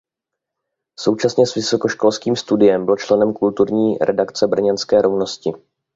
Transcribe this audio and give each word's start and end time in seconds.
Současně 0.99 1.47
s 1.47 1.53
vysokoškolským 1.55 2.35
studiem 2.35 2.85
byl 2.85 2.95
členem 2.97 3.33
kulturní 3.33 3.97
redakce 4.01 4.47
brněnské 4.47 5.01
Rovnosti. 5.01 5.51